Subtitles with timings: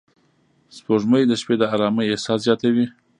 [0.75, 2.85] سپوږمۍ د شپې د آرامۍ احساس زیاتوي